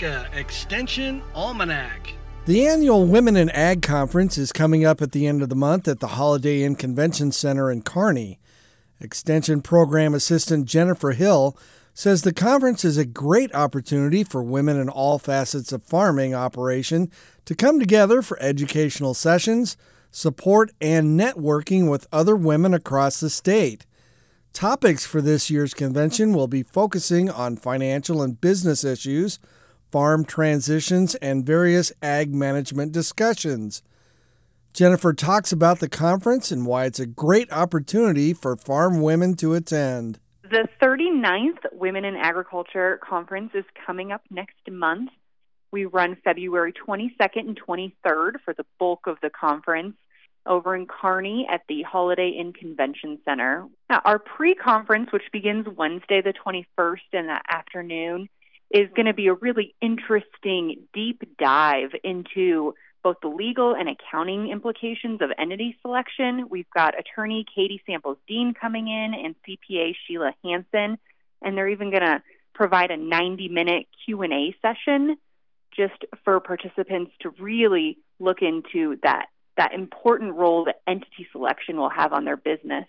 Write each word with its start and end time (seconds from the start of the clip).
Nebraska 0.00 0.38
Extension 0.38 1.22
Almanac. 1.34 2.14
The 2.46 2.66
annual 2.68 3.04
Women 3.04 3.36
in 3.36 3.50
Ag 3.50 3.82
Conference 3.82 4.38
is 4.38 4.52
coming 4.52 4.84
up 4.84 5.02
at 5.02 5.12
the 5.12 5.26
end 5.26 5.42
of 5.42 5.48
the 5.48 5.56
month 5.56 5.88
at 5.88 5.98
the 5.98 6.08
Holiday 6.08 6.62
Inn 6.62 6.76
Convention 6.76 7.32
Center 7.32 7.70
in 7.70 7.82
Kearney. 7.82 8.38
Extension 9.00 9.60
Program 9.60 10.14
Assistant 10.14 10.66
Jennifer 10.66 11.12
Hill 11.12 11.56
says 11.94 12.22
the 12.22 12.32
conference 12.32 12.84
is 12.84 12.96
a 12.96 13.04
great 13.04 13.52
opportunity 13.54 14.22
for 14.22 14.42
women 14.42 14.78
in 14.78 14.88
all 14.88 15.18
facets 15.18 15.72
of 15.72 15.82
farming 15.82 16.32
operation 16.32 17.10
to 17.44 17.56
come 17.56 17.80
together 17.80 18.22
for 18.22 18.40
educational 18.40 19.14
sessions, 19.14 19.76
support, 20.12 20.70
and 20.80 21.18
networking 21.18 21.90
with 21.90 22.06
other 22.12 22.36
women 22.36 22.72
across 22.72 23.18
the 23.18 23.30
state. 23.30 23.84
Topics 24.52 25.04
for 25.04 25.20
this 25.20 25.50
year's 25.50 25.74
convention 25.74 26.32
will 26.32 26.48
be 26.48 26.62
focusing 26.62 27.28
on 27.28 27.56
financial 27.56 28.22
and 28.22 28.40
business 28.40 28.84
issues, 28.84 29.40
farm 29.90 30.24
transitions, 30.24 31.14
and 31.16 31.46
various 31.46 31.92
ag 32.02 32.34
management 32.34 32.92
discussions. 32.92 33.82
Jennifer 34.72 35.12
talks 35.12 35.50
about 35.50 35.80
the 35.80 35.88
conference 35.88 36.50
and 36.50 36.66
why 36.66 36.84
it's 36.84 37.00
a 37.00 37.06
great 37.06 37.50
opportunity 37.52 38.32
for 38.32 38.56
farm 38.56 39.00
women 39.00 39.34
to 39.34 39.54
attend. 39.54 40.20
The 40.42 40.68
39th 40.80 41.72
Women 41.72 42.04
in 42.04 42.16
Agriculture 42.16 43.00
Conference 43.02 43.50
is 43.54 43.64
coming 43.86 44.12
up 44.12 44.22
next 44.30 44.70
month. 44.70 45.10
We 45.72 45.84
run 45.84 46.16
February 46.24 46.72
22nd 46.72 47.48
and 47.48 47.60
23rd 47.60 48.40
for 48.44 48.54
the 48.54 48.64
bulk 48.78 49.06
of 49.06 49.18
the 49.20 49.30
conference 49.30 49.94
over 50.46 50.74
in 50.74 50.86
Kearney 50.86 51.46
at 51.50 51.62
the 51.68 51.82
Holiday 51.82 52.30
Inn 52.30 52.52
Convention 52.52 53.18
Center. 53.24 53.66
Now, 53.90 54.00
our 54.04 54.18
pre 54.18 54.54
conference, 54.54 55.12
which 55.12 55.30
begins 55.32 55.66
Wednesday 55.76 56.22
the 56.22 56.32
21st 56.32 57.00
in 57.12 57.26
the 57.26 57.40
afternoon, 57.48 58.28
is 58.70 58.88
going 58.94 59.06
to 59.06 59.14
be 59.14 59.28
a 59.28 59.34
really 59.34 59.74
interesting 59.80 60.86
deep 60.92 61.22
dive 61.38 61.90
into 62.04 62.74
both 63.02 63.16
the 63.22 63.28
legal 63.28 63.74
and 63.74 63.88
accounting 63.88 64.50
implications 64.50 65.22
of 65.22 65.30
entity 65.38 65.76
selection. 65.82 66.48
We've 66.50 66.68
got 66.74 66.98
attorney 66.98 67.46
Katie 67.54 67.82
Samples 67.86 68.18
Dean 68.26 68.54
coming 68.54 68.88
in 68.88 69.14
and 69.14 69.34
CPA 69.46 69.94
Sheila 70.06 70.32
Hanson, 70.44 70.98
and 71.40 71.56
they're 71.56 71.68
even 71.68 71.90
going 71.90 72.02
to 72.02 72.22
provide 72.54 72.90
a 72.90 72.96
90-minute 72.96 73.86
Q&A 74.04 74.54
session 74.60 75.16
just 75.76 76.04
for 76.24 76.40
participants 76.40 77.12
to 77.20 77.30
really 77.38 77.98
look 78.18 78.42
into 78.42 78.98
that 79.02 79.26
that 79.56 79.74
important 79.74 80.34
role 80.36 80.64
that 80.66 80.80
entity 80.86 81.26
selection 81.32 81.76
will 81.76 81.88
have 81.88 82.12
on 82.12 82.24
their 82.24 82.36
business. 82.36 82.84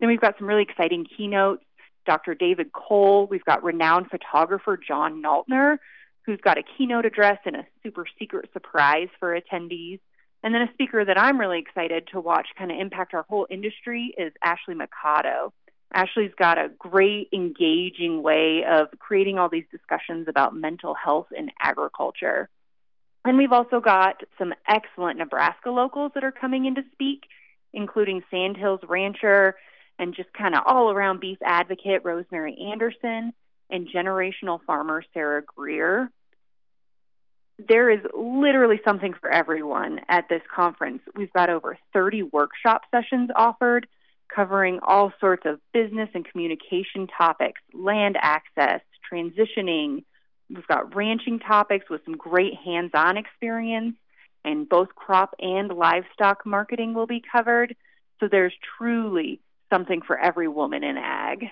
Then 0.00 0.08
we've 0.08 0.20
got 0.20 0.36
some 0.38 0.48
really 0.48 0.62
exciting 0.62 1.06
keynotes. 1.16 1.62
Dr. 2.06 2.34
David 2.34 2.72
Cole, 2.72 3.26
we've 3.26 3.44
got 3.44 3.64
renowned 3.64 4.08
photographer 4.10 4.76
John 4.76 5.22
Naltner, 5.22 5.78
who's 6.26 6.40
got 6.40 6.58
a 6.58 6.62
keynote 6.76 7.04
address 7.06 7.38
and 7.44 7.56
a 7.56 7.66
super 7.82 8.06
secret 8.18 8.50
surprise 8.52 9.08
for 9.18 9.38
attendees. 9.38 10.00
And 10.42 10.54
then 10.54 10.62
a 10.62 10.72
speaker 10.74 11.04
that 11.04 11.18
I'm 11.18 11.40
really 11.40 11.58
excited 11.58 12.08
to 12.12 12.20
watch 12.20 12.48
kind 12.58 12.70
of 12.70 12.78
impact 12.78 13.14
our 13.14 13.24
whole 13.28 13.46
industry 13.50 14.14
is 14.16 14.32
Ashley 14.42 14.74
Mikado. 14.74 15.52
Ashley's 15.92 16.32
got 16.38 16.58
a 16.58 16.70
great, 16.78 17.28
engaging 17.32 18.22
way 18.22 18.64
of 18.68 18.88
creating 18.98 19.38
all 19.38 19.48
these 19.48 19.64
discussions 19.70 20.28
about 20.28 20.54
mental 20.54 20.94
health 20.94 21.28
in 21.34 21.50
agriculture. 21.62 22.48
And 23.24 23.38
we've 23.38 23.52
also 23.52 23.80
got 23.80 24.22
some 24.38 24.52
excellent 24.68 25.18
Nebraska 25.18 25.70
locals 25.70 26.12
that 26.14 26.24
are 26.24 26.32
coming 26.32 26.66
in 26.66 26.74
to 26.74 26.82
speak, 26.92 27.22
including 27.72 28.22
Sandhills 28.30 28.80
Rancher 28.86 29.54
and 29.98 30.14
just 30.14 30.32
kind 30.32 30.54
of 30.54 30.62
all 30.66 30.90
around 30.90 31.20
beef 31.20 31.38
advocate 31.44 32.02
Rosemary 32.04 32.56
Anderson 32.72 33.32
and 33.70 33.88
generational 33.88 34.60
farmer 34.66 35.02
Sarah 35.12 35.42
Greer. 35.42 36.10
There 37.68 37.90
is 37.90 38.00
literally 38.12 38.80
something 38.84 39.14
for 39.20 39.30
everyone 39.30 40.00
at 40.08 40.28
this 40.28 40.42
conference. 40.54 41.02
We've 41.14 41.32
got 41.32 41.50
over 41.50 41.78
30 41.92 42.24
workshop 42.24 42.82
sessions 42.90 43.30
offered 43.34 43.86
covering 44.34 44.80
all 44.82 45.12
sorts 45.20 45.46
of 45.46 45.60
business 45.72 46.08
and 46.14 46.24
communication 46.24 47.06
topics, 47.06 47.60
land 47.72 48.16
access, 48.20 48.80
transitioning, 49.12 50.02
We've 50.50 50.66
got 50.66 50.94
ranching 50.94 51.38
topics 51.38 51.88
with 51.88 52.02
some 52.04 52.16
great 52.16 52.54
hands 52.54 52.90
on 52.94 53.16
experience, 53.16 53.96
and 54.44 54.68
both 54.68 54.94
crop 54.94 55.34
and 55.38 55.70
livestock 55.70 56.44
marketing 56.44 56.94
will 56.94 57.06
be 57.06 57.22
covered. 57.32 57.74
So 58.20 58.28
there's 58.28 58.52
truly 58.78 59.40
something 59.74 60.02
for 60.02 60.16
every 60.16 60.46
woman 60.46 60.84
in 60.84 60.96
ag. 60.96 61.46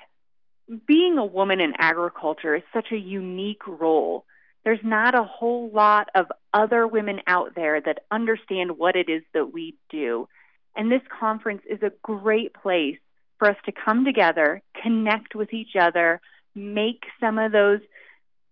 Being 0.86 1.18
a 1.18 1.24
woman 1.24 1.60
in 1.60 1.72
agriculture 1.76 2.54
is 2.54 2.62
such 2.72 2.92
a 2.92 2.96
unique 2.96 3.66
role. 3.66 4.24
There's 4.64 4.84
not 4.84 5.16
a 5.16 5.24
whole 5.24 5.70
lot 5.70 6.08
of 6.14 6.26
other 6.54 6.86
women 6.86 7.20
out 7.26 7.56
there 7.56 7.80
that 7.80 8.04
understand 8.12 8.78
what 8.78 8.94
it 8.94 9.08
is 9.08 9.22
that 9.34 9.52
we 9.52 9.74
do. 9.90 10.28
And 10.76 10.90
this 10.90 11.02
conference 11.18 11.62
is 11.68 11.82
a 11.82 11.92
great 12.02 12.54
place 12.54 12.98
for 13.38 13.50
us 13.50 13.56
to 13.66 13.72
come 13.72 14.04
together, 14.04 14.62
connect 14.80 15.34
with 15.34 15.52
each 15.52 15.74
other, 15.78 16.20
make 16.54 17.02
some 17.18 17.38
of 17.38 17.50
those 17.50 17.80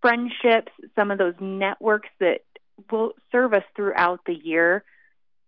friendships, 0.02 0.72
some 0.96 1.12
of 1.12 1.18
those 1.18 1.34
networks 1.40 2.08
that 2.18 2.40
will 2.90 3.12
serve 3.30 3.54
us 3.54 3.62
throughout 3.76 4.20
the 4.26 4.34
year. 4.34 4.82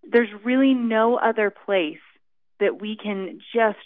There's 0.08 0.28
really 0.44 0.74
no 0.74 1.16
other 1.16 1.50
place 1.50 1.98
that 2.60 2.80
we 2.80 2.96
can 2.96 3.40
just 3.52 3.78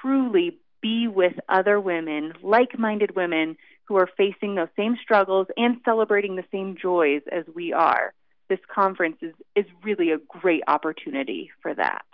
truly 0.00 0.58
be 0.80 1.08
with 1.08 1.34
other 1.48 1.80
women, 1.80 2.32
like 2.42 2.78
minded 2.78 3.14
women 3.14 3.56
who 3.84 3.96
are 3.96 4.08
facing 4.16 4.54
those 4.54 4.68
same 4.76 4.96
struggles 5.02 5.46
and 5.56 5.78
celebrating 5.84 6.36
the 6.36 6.44
same 6.52 6.76
joys 6.80 7.22
as 7.30 7.44
we 7.54 7.72
are. 7.72 8.12
This 8.48 8.60
conference 8.72 9.18
is, 9.20 9.34
is 9.54 9.66
really 9.82 10.10
a 10.10 10.18
great 10.18 10.62
opportunity 10.66 11.50
for 11.60 11.74
that. 11.74 12.04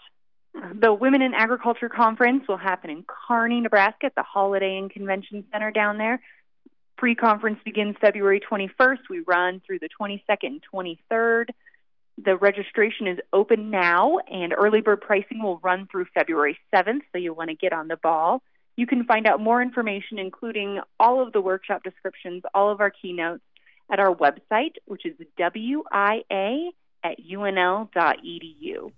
The 0.74 0.92
Women 0.92 1.20
in 1.20 1.34
Agriculture 1.34 1.90
Conference 1.90 2.48
will 2.48 2.56
happen 2.56 2.90
in 2.90 3.04
Kearney, 3.06 3.60
Nebraska 3.60 4.06
at 4.06 4.14
the 4.14 4.22
Holiday 4.22 4.78
Inn 4.78 4.88
Convention 4.88 5.44
Center 5.52 5.70
down 5.70 5.98
there. 5.98 6.20
Pre 6.96 7.14
conference 7.14 7.58
begins 7.62 7.96
February 8.00 8.40
21st. 8.40 9.00
We 9.10 9.20
run 9.26 9.60
through 9.66 9.80
the 9.80 9.90
22nd 10.00 10.20
and 10.42 10.64
23rd. 10.72 11.50
The 12.24 12.36
registration 12.36 13.06
is 13.06 13.18
open 13.32 13.70
now, 13.70 14.18
and 14.30 14.54
early 14.56 14.80
bird 14.80 15.02
pricing 15.02 15.42
will 15.42 15.58
run 15.58 15.86
through 15.90 16.06
February 16.14 16.58
7th, 16.74 17.02
so 17.12 17.18
you'll 17.18 17.34
want 17.34 17.50
to 17.50 17.56
get 17.56 17.72
on 17.72 17.88
the 17.88 17.96
ball. 17.96 18.42
You 18.76 18.86
can 18.86 19.04
find 19.04 19.26
out 19.26 19.40
more 19.40 19.60
information, 19.60 20.18
including 20.18 20.80
all 20.98 21.22
of 21.22 21.32
the 21.32 21.40
workshop 21.40 21.82
descriptions, 21.82 22.42
all 22.54 22.70
of 22.70 22.80
our 22.80 22.90
keynotes, 22.90 23.42
at 23.90 24.00
our 24.00 24.14
website, 24.14 24.74
which 24.86 25.04
is 25.04 25.14
wia 25.38 26.70
at 27.04 27.18
unl.edu. 27.18 28.92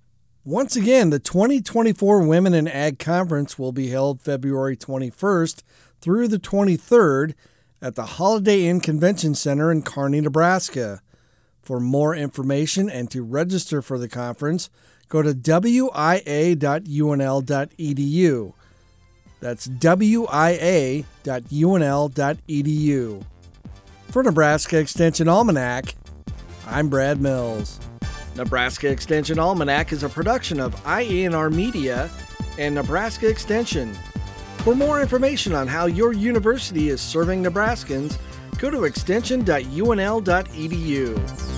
Once 0.45 0.77
again, 0.77 1.11
the 1.11 1.19
2024 1.19 2.27
Women 2.27 2.55
in 2.55 2.67
Ag 2.67 2.99
Conference 2.99 3.59
will 3.59 3.73
be 3.73 3.89
held 3.89 4.23
February 4.23 4.77
21st 4.77 5.63
through 6.01 6.29
the 6.29 6.39
23rd 6.39 7.35
at 7.83 7.97
the 7.97 8.07
Holiday 8.07 8.65
Inn 8.67 8.81
Convention 8.81 9.35
Center 9.35 9.71
in 9.71 9.83
Kearney, 9.83 10.21
Nebraska. 10.21 11.03
For 11.69 11.79
more 11.81 12.17
information 12.17 12.89
and 12.89 13.11
to 13.11 13.23
register 13.23 13.83
for 13.83 13.99
the 13.99 14.09
conference, 14.09 14.71
go 15.11 15.21
to 15.21 15.35
wia.unl.edu. 15.35 15.93
That's 19.41 19.69
wia.unl.edu. 19.69 21.05
For 24.11 24.23
Nebraska 24.23 24.79
Extension 24.79 25.29
Almanac, 25.29 25.95
I'm 26.67 26.89
Brad 26.89 27.21
Mills. 27.21 27.79
Nebraska 28.35 28.89
Extension 28.89 29.39
Almanac 29.39 29.93
is 29.93 30.03
a 30.03 30.09
production 30.09 30.61
of 30.61 30.75
IANR 30.85 31.53
Media 31.53 32.09
and 32.59 32.77
Nebraska 32.77 33.29
Extension. 33.29 33.93
For 34.65 34.75
more 34.75 35.03
information 35.03 35.53
on 35.53 35.69
how 35.69 35.85
your 35.85 36.15
university 36.15 36.89
is 36.89 37.03
serving 37.03 37.45
Nebraskans, 37.45 38.17
go 38.59 38.71
to 38.71 38.85
extension.unl.edu. 38.85 41.58